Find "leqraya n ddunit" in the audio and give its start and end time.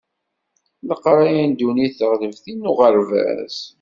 0.87-1.93